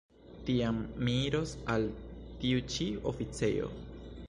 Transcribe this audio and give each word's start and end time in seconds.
Tiam 0.45 0.79
mi 1.07 1.13
iros 1.25 1.53
al 1.75 1.85
tiu 2.41 2.65
ĉi 2.77 2.91
oficejo. 3.13 3.71